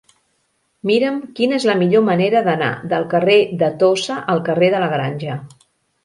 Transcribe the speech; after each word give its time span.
Mira'm 0.91 1.17
quina 1.39 1.57
és 1.59 1.67
la 1.69 1.75
millor 1.81 2.01
manera 2.07 2.41
d'anar 2.47 2.69
del 2.93 3.05
carrer 3.11 3.35
de 3.59 3.69
Tossa 3.83 4.17
al 4.35 4.41
carrer 4.49 4.71
de 4.77 4.81
la 4.85 4.89
Granja. 4.95 5.37